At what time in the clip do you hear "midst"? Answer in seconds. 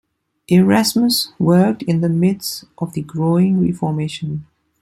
2.09-2.63